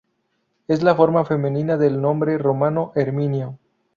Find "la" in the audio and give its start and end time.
0.81-0.95